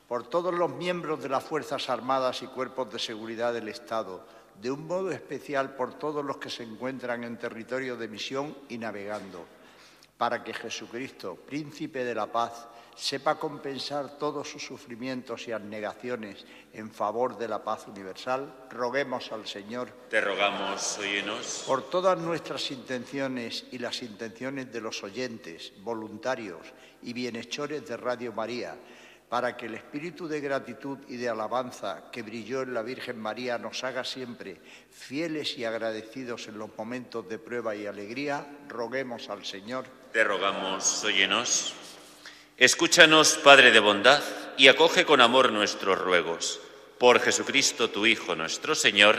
Por 0.06 0.28
todos 0.28 0.52
los 0.52 0.70
miembros 0.70 1.22
de 1.22 1.30
las 1.30 1.42
Fuerzas 1.42 1.88
Armadas 1.88 2.42
y 2.42 2.46
Cuerpos 2.46 2.92
de 2.92 2.98
Seguridad 2.98 3.54
del 3.54 3.68
Estado, 3.68 4.22
de 4.60 4.70
un 4.70 4.86
modo 4.86 5.10
especial 5.10 5.74
por 5.74 5.98
todos 5.98 6.24
los 6.24 6.36
que 6.36 6.50
se 6.50 6.62
encuentran 6.62 7.24
en 7.24 7.38
territorio 7.38 7.96
de 7.96 8.08
misión 8.08 8.56
y 8.68 8.78
navegando, 8.78 9.44
para 10.16 10.44
que 10.44 10.54
Jesucristo, 10.54 11.36
príncipe 11.36 12.04
de 12.04 12.14
la 12.14 12.26
paz, 12.30 12.68
sepa 12.94 13.38
compensar 13.38 14.18
todos 14.18 14.48
sus 14.50 14.64
sufrimientos 14.64 15.48
y 15.48 15.52
abnegaciones 15.52 16.44
en 16.72 16.90
favor 16.90 17.36
de 17.38 17.48
la 17.48 17.62
paz 17.64 17.86
universal, 17.88 18.66
roguemos 18.70 19.32
al 19.32 19.46
Señor. 19.46 19.90
Te 20.10 20.20
rogamos, 20.20 20.98
óyenos. 20.98 21.64
Por 21.66 21.88
todas 21.88 22.18
nuestras 22.18 22.70
intenciones 22.70 23.64
y 23.72 23.78
las 23.78 24.02
intenciones 24.02 24.72
de 24.72 24.80
los 24.80 25.02
oyentes, 25.02 25.72
voluntarios 25.82 26.66
y 27.02 27.12
bienhechores 27.12 27.86
de 27.86 27.96
Radio 27.96 28.32
María, 28.32 28.76
para 29.32 29.56
que 29.56 29.64
el 29.64 29.76
espíritu 29.76 30.28
de 30.28 30.42
gratitud 30.42 30.98
y 31.08 31.16
de 31.16 31.26
alabanza 31.26 32.10
que 32.12 32.20
brilló 32.20 32.60
en 32.60 32.74
la 32.74 32.82
Virgen 32.82 33.18
María 33.18 33.56
nos 33.56 33.82
haga 33.82 34.04
siempre 34.04 34.60
fieles 34.90 35.56
y 35.56 35.64
agradecidos 35.64 36.48
en 36.48 36.58
los 36.58 36.68
momentos 36.76 37.26
de 37.30 37.38
prueba 37.38 37.74
y 37.74 37.86
alegría, 37.86 38.46
roguemos 38.68 39.30
al 39.30 39.42
Señor. 39.46 39.86
Te 40.12 40.22
rogamos, 40.22 41.02
óyenos. 41.02 41.72
Escúchanos, 42.58 43.38
Padre 43.42 43.70
de 43.70 43.80
bondad, 43.80 44.22
y 44.58 44.68
acoge 44.68 45.06
con 45.06 45.22
amor 45.22 45.50
nuestros 45.50 45.98
ruegos. 45.98 46.60
Por 46.98 47.18
Jesucristo, 47.18 47.88
tu 47.88 48.04
Hijo, 48.04 48.34
nuestro 48.36 48.74
Señor, 48.74 49.18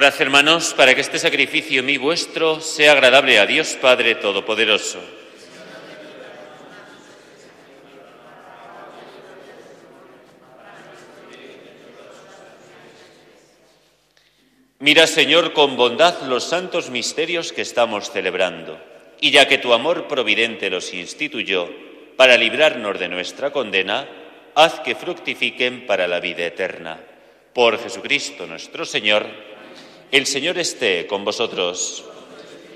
Orad, 0.00 0.18
hermanos, 0.18 0.72
para 0.72 0.94
que 0.94 1.02
este 1.02 1.18
sacrificio 1.18 1.82
mi 1.82 1.98
vuestro 1.98 2.58
sea 2.62 2.92
agradable 2.92 3.38
a 3.38 3.44
Dios 3.44 3.76
Padre 3.78 4.14
Todopoderoso. 4.14 4.98
Mira, 14.78 15.06
Señor, 15.06 15.52
con 15.52 15.76
bondad 15.76 16.22
los 16.22 16.44
santos 16.44 16.88
misterios 16.88 17.52
que 17.52 17.60
estamos 17.60 18.10
celebrando, 18.10 18.80
y 19.20 19.32
ya 19.32 19.46
que 19.46 19.58
tu 19.58 19.74
amor 19.74 20.08
providente 20.08 20.70
los 20.70 20.94
instituyó 20.94 21.68
para 22.16 22.38
librarnos 22.38 22.98
de 22.98 23.08
nuestra 23.08 23.50
condena, 23.52 24.08
haz 24.54 24.80
que 24.80 24.94
fructifiquen 24.94 25.84
para 25.84 26.08
la 26.08 26.20
vida 26.20 26.46
eterna. 26.46 26.98
Por 27.52 27.78
Jesucristo 27.78 28.46
nuestro 28.46 28.86
Señor, 28.86 29.49
el 30.12 30.26
Señor 30.26 30.58
esté 30.58 31.06
con 31.06 31.24
vosotros. 31.24 32.04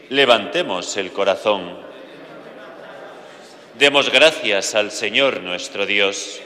Levantemos 0.09 0.97
el 0.97 1.11
corazón. 1.11 1.77
Demos 3.79 4.11
gracias 4.11 4.77
al 4.77 4.93
Señor 4.93 5.41
nuestro 5.41 5.85
Dios. 5.85 6.41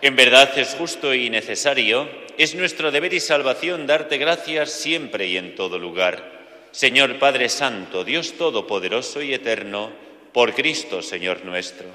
En 0.00 0.16
verdad 0.16 0.58
es 0.58 0.74
justo 0.74 1.12
y 1.12 1.28
necesario, 1.28 2.08
es 2.38 2.54
nuestro 2.54 2.90
deber 2.90 3.12
y 3.12 3.20
salvación 3.20 3.86
darte 3.86 4.16
gracias 4.16 4.72
siempre 4.72 5.26
y 5.26 5.36
en 5.36 5.54
todo 5.54 5.78
lugar. 5.78 6.32
Señor 6.70 7.18
Padre 7.18 7.50
Santo, 7.50 8.04
Dios 8.04 8.32
Todopoderoso 8.38 9.20
y 9.20 9.34
Eterno, 9.34 9.92
por 10.32 10.54
Cristo, 10.54 11.02
Señor 11.02 11.44
nuestro, 11.44 11.86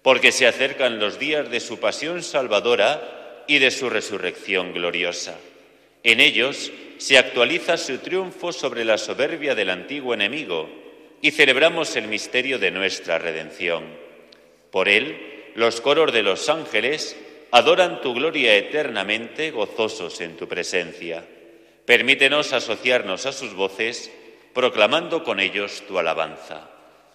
porque 0.00 0.30
se 0.30 0.46
acercan 0.46 1.00
los 1.00 1.18
días 1.18 1.50
de 1.50 1.58
su 1.58 1.80
pasión 1.80 2.22
salvadora 2.22 3.42
y 3.48 3.58
de 3.58 3.72
su 3.72 3.90
resurrección 3.90 4.72
gloriosa. 4.72 5.36
En 6.04 6.20
ellos 6.20 6.70
se 6.98 7.18
actualiza 7.18 7.76
su 7.78 7.98
triunfo 7.98 8.52
sobre 8.52 8.84
la 8.84 8.98
soberbia 8.98 9.54
del 9.54 9.70
antiguo 9.70 10.14
enemigo 10.14 10.68
y 11.20 11.30
celebramos 11.30 11.96
el 11.96 12.08
misterio 12.08 12.58
de 12.58 12.70
nuestra 12.70 13.18
redención. 13.18 13.84
Por 14.70 14.88
él, 14.88 15.52
los 15.54 15.80
coros 15.80 16.12
de 16.12 16.22
los 16.22 16.48
ángeles 16.50 17.16
adoran 17.50 18.00
tu 18.02 18.12
gloria 18.12 18.54
eternamente 18.54 19.50
gozosos 19.50 20.20
en 20.20 20.36
tu 20.36 20.46
presencia. 20.46 21.24
Permítenos 21.86 22.52
asociarnos 22.52 23.26
a 23.26 23.32
sus 23.32 23.54
voces, 23.54 24.10
proclamando 24.52 25.24
con 25.24 25.40
ellos 25.40 25.84
tu 25.86 25.98
alabanza. 25.98 26.68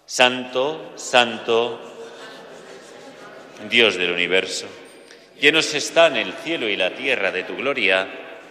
Santo, 0.06 0.92
santo, 0.96 1.80
Dios 3.68 3.96
del 3.96 4.10
universo, 4.10 4.66
llenos 5.40 5.74
están 5.74 6.16
el 6.16 6.32
cielo 6.32 6.68
y 6.68 6.76
la 6.76 6.94
tierra 6.94 7.30
de 7.30 7.44
tu 7.44 7.56
gloria, 7.56 8.29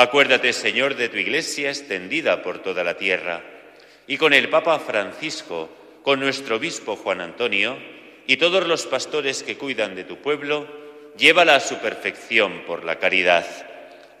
Acuérdate, 0.00 0.54
Señor, 0.54 0.96
de 0.96 1.10
tu 1.10 1.18
iglesia 1.18 1.68
extendida 1.68 2.42
por 2.42 2.60
toda 2.60 2.82
la 2.82 2.96
tierra, 2.96 3.44
y 4.06 4.16
con 4.16 4.32
el 4.32 4.48
Papa 4.48 4.78
Francisco, 4.78 5.68
con 6.02 6.20
nuestro 6.20 6.56
obispo 6.56 6.96
Juan 6.96 7.20
Antonio, 7.20 7.76
y 8.26 8.38
todos 8.38 8.66
los 8.66 8.86
pastores 8.86 9.42
que 9.42 9.58
cuidan 9.58 9.94
de 9.94 10.04
tu 10.04 10.16
pueblo, 10.16 10.66
llévala 11.18 11.56
a 11.56 11.60
su 11.60 11.76
perfección 11.80 12.62
por 12.66 12.82
la 12.86 12.98
caridad. 12.98 13.44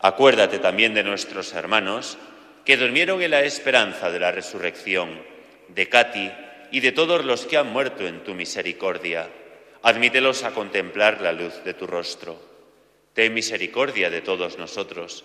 Acuérdate 0.02 0.58
también 0.58 0.92
de 0.92 1.02
nuestros 1.02 1.54
hermanos 1.54 2.18
que 2.66 2.76
durmieron 2.76 3.22
en 3.22 3.30
la 3.30 3.40
esperanza 3.40 4.10
de 4.10 4.20
la 4.20 4.32
resurrección, 4.32 5.22
de 5.68 5.88
Cati 5.88 6.30
y 6.72 6.80
de 6.80 6.92
todos 6.92 7.24
los 7.24 7.46
que 7.46 7.56
han 7.56 7.72
muerto 7.72 8.06
en 8.06 8.22
tu 8.22 8.34
misericordia. 8.34 9.30
Admítelos 9.80 10.44
a 10.44 10.50
contemplar 10.50 11.22
la 11.22 11.32
luz 11.32 11.64
de 11.64 11.72
tu 11.72 11.86
rostro. 11.86 12.38
Ten 13.14 13.32
misericordia 13.32 14.10
de 14.10 14.20
todos 14.20 14.58
nosotros 14.58 15.24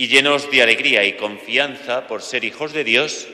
y 0.00 0.06
llenos 0.06 0.48
de 0.48 0.62
alegría 0.62 1.04
y 1.04 1.14
confianza 1.14 2.06
por 2.06 2.22
ser 2.22 2.44
hijos 2.44 2.72
de 2.72 2.84
Dios, 2.84 3.26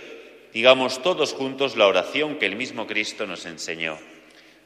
digamos 0.54 1.02
todos 1.02 1.34
juntos 1.34 1.76
la 1.76 1.86
oración 1.86 2.36
que 2.36 2.46
el 2.46 2.56
mismo 2.56 2.86
Cristo 2.86 3.26
nos 3.26 3.44
enseñó. 3.44 3.98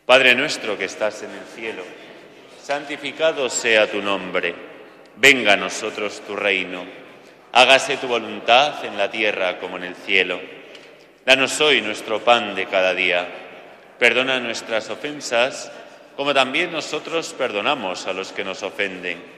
Padre 0.07 0.37
nuestro 0.37 0.79
que 0.79 0.85
estás 0.85 1.25
en 1.25 1.31
el 1.33 1.45
cielo, 1.57 1.83
santificado 2.63 3.51
sea 3.51 3.91
tu 3.91 4.01
nombre, 4.01 4.55
venga 5.17 5.55
a 5.55 5.57
nosotros 5.57 6.23
tu 6.25 6.37
reino, 6.37 6.85
hágase 7.51 7.97
tu 7.97 8.07
voluntad 8.07 8.85
en 8.85 8.97
la 8.97 9.11
tierra 9.11 9.59
como 9.59 9.77
en 9.77 9.83
el 9.83 9.97
cielo. 9.97 10.41
Danos 11.27 11.61
hoy 11.61 11.81
nuestro 11.81 12.23
pan 12.23 12.55
de 12.55 12.67
cada 12.67 12.95
día, 12.95 13.27
perdona 13.99 14.39
nuestras 14.39 14.89
ofensas 14.89 15.73
como 16.15 16.33
también 16.33 16.71
nosotros 16.71 17.35
perdonamos 17.37 18.07
a 18.07 18.13
los 18.13 18.31
que 18.31 18.45
nos 18.45 18.63
ofenden 18.63 19.38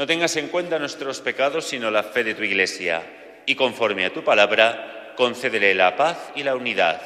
No 0.00 0.06
tengas 0.06 0.34
en 0.36 0.48
cuenta 0.48 0.78
nuestros 0.78 1.20
pecados, 1.20 1.66
sino 1.66 1.90
la 1.90 2.02
fe 2.02 2.24
de 2.24 2.34
tu 2.34 2.42
Iglesia, 2.42 3.02
y 3.44 3.54
conforme 3.54 4.06
a 4.06 4.14
tu 4.14 4.24
palabra, 4.24 5.12
concédele 5.14 5.74
la 5.74 5.94
paz 5.94 6.16
y 6.34 6.42
la 6.42 6.56
unidad. 6.56 7.02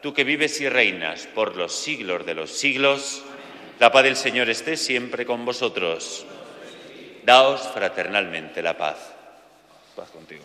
Tú 0.00 0.14
que 0.14 0.22
vives 0.22 0.60
y 0.60 0.68
reinas 0.68 1.26
por 1.26 1.56
los 1.56 1.74
siglos 1.74 2.24
de 2.24 2.34
los 2.34 2.52
siglos, 2.52 3.24
la 3.80 3.90
paz 3.90 4.04
del 4.04 4.14
Señor 4.14 4.48
esté 4.48 4.76
siempre 4.76 5.26
con 5.26 5.44
vosotros. 5.44 6.24
Daos 7.24 7.62
fraternalmente 7.74 8.62
la 8.62 8.76
paz. 8.76 9.12
Paz 9.96 10.10
contigo. 10.10 10.44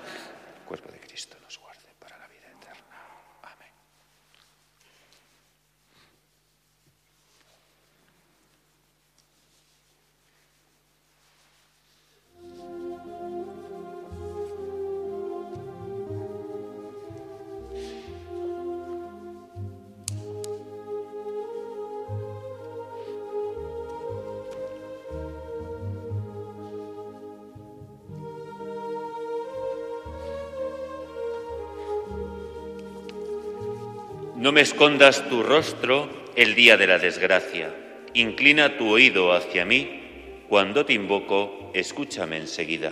No 34.41 34.51
me 34.51 34.61
escondas 34.61 35.29
tu 35.29 35.43
rostro 35.43 36.09
el 36.35 36.55
día 36.55 36.75
de 36.75 36.87
la 36.87 36.97
desgracia. 36.97 37.75
Inclina 38.15 38.75
tu 38.75 38.89
oído 38.89 39.33
hacia 39.33 39.65
mí 39.65 40.01
cuando 40.49 40.83
te 40.83 40.93
invoco 40.93 41.69
escúchame 41.75 42.37
enseguida. 42.37 42.91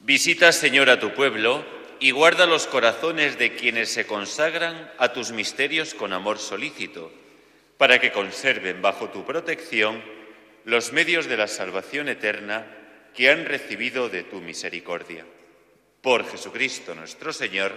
Visita, 0.00 0.52
Señor, 0.52 0.90
a 0.90 1.00
tu 1.00 1.14
pueblo 1.14 1.64
y 2.00 2.10
guarda 2.10 2.44
los 2.44 2.66
corazones 2.66 3.38
de 3.38 3.54
quienes 3.54 3.88
se 3.88 4.06
consagran 4.06 4.92
a 4.98 5.14
tus 5.14 5.32
misterios 5.32 5.94
con 5.94 6.12
amor 6.12 6.38
solícito, 6.38 7.10
para 7.78 7.98
que 7.98 8.12
conserven 8.12 8.82
bajo 8.82 9.08
tu 9.08 9.24
protección 9.24 10.02
los 10.64 10.92
medios 10.92 11.26
de 11.26 11.38
la 11.38 11.48
salvación 11.48 12.08
eterna 12.08 12.66
que 13.14 13.30
han 13.30 13.46
recibido 13.46 14.10
de 14.10 14.22
tu 14.24 14.42
misericordia. 14.42 15.24
Por 16.02 16.30
Jesucristo 16.30 16.94
nuestro 16.94 17.32
Señor, 17.32 17.72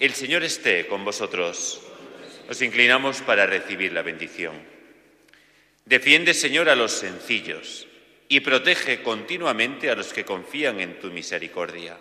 el 0.00 0.14
Señor 0.14 0.44
esté 0.44 0.86
con 0.86 1.04
vosotros. 1.04 1.82
Nos 2.48 2.62
inclinamos 2.62 3.20
para 3.20 3.46
recibir 3.46 3.92
la 3.92 4.00
bendición. 4.00 4.77
Defiende, 5.88 6.34
Señor, 6.34 6.68
a 6.68 6.76
los 6.76 6.92
sencillos 6.92 7.86
y 8.28 8.40
protege 8.40 9.02
continuamente 9.02 9.88
a 9.88 9.94
los 9.94 10.12
que 10.12 10.22
confían 10.26 10.80
en 10.80 11.00
tu 11.00 11.10
misericordia, 11.10 11.96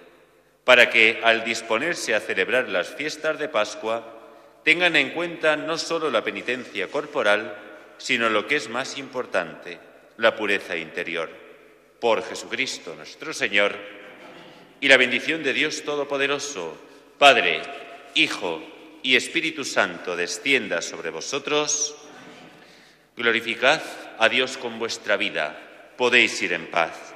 para 0.66 0.90
que 0.90 1.22
al 1.24 1.46
disponerse 1.46 2.14
a 2.14 2.20
celebrar 2.20 2.68
las 2.68 2.90
fiestas 2.90 3.40
de 3.40 3.48
Pascua 3.48 4.60
tengan 4.66 4.98
en 4.98 5.12
cuenta 5.12 5.56
no 5.56 5.78
solo 5.78 6.12
la 6.12 6.22
penitencia 6.22 6.90
corporal, 6.90 7.56
sino 7.98 8.30
lo 8.30 8.46
que 8.46 8.58
es 8.58 8.68
más 8.68 8.98
importante, 8.98 9.80
la 10.18 10.36
pureza 10.36 10.76
interior. 10.76 11.30
Por 12.02 12.24
Jesucristo 12.28 12.94
nuestro 12.94 13.34
Señor, 13.34 13.74
y 14.82 14.90
la 14.90 14.98
bendición 14.98 15.44
de 15.44 15.54
Dios 15.54 15.84
Todopoderoso, 15.84 16.78
Padre, 17.18 17.62
Hijo 18.16 18.62
y 19.02 19.16
Espíritu 19.16 19.64
Santo 19.64 20.18
descienda 20.18 20.82
sobre 20.82 21.10
vosotros. 21.10 21.96
Glorificad 23.18 23.82
a 24.20 24.30
Dios 24.30 24.58
con 24.58 24.78
vuestra 24.78 25.18
vida 25.18 25.60
podéis 25.98 26.40
ir 26.44 26.54
en 26.54 26.70
paz. 26.70 27.07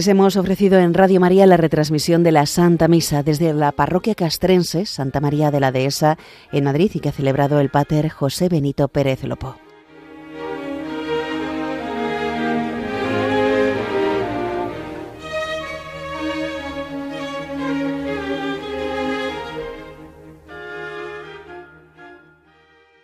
Les 0.00 0.08
hemos 0.08 0.36
ofrecido 0.36 0.78
en 0.78 0.94
Radio 0.94 1.20
María 1.20 1.44
la 1.44 1.58
retransmisión 1.58 2.22
de 2.22 2.32
la 2.32 2.46
Santa 2.46 2.88
Misa 2.88 3.22
desde 3.22 3.52
la 3.52 3.70
parroquia 3.70 4.14
castrense 4.14 4.86
Santa 4.86 5.20
María 5.20 5.50
de 5.50 5.60
la 5.60 5.72
Dehesa 5.72 6.16
en 6.52 6.64
Madrid 6.64 6.92
y 6.94 7.00
que 7.00 7.10
ha 7.10 7.12
celebrado 7.12 7.60
el 7.60 7.68
pater 7.68 8.08
José 8.08 8.48
Benito 8.48 8.88
Pérez 8.88 9.22
Lopo. 9.24 9.56